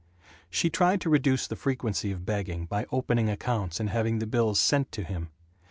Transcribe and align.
She 0.49 0.71
tried 0.71 0.99
to 1.01 1.11
reduce 1.11 1.45
the 1.45 1.55
frequency 1.55 2.11
of 2.11 2.25
begging 2.25 2.65
by 2.65 2.87
opening 2.91 3.29
accounts 3.29 3.79
and 3.79 3.91
having 3.91 4.17
the 4.17 4.25
bills 4.25 4.59
sent 4.59 4.91
to 4.93 5.03
him. 5.03 5.29